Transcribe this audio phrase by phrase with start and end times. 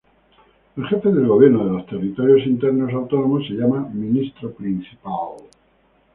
[0.77, 5.35] El jefe del gobierno de los territorios internos autónomos se llama Ministro Principal.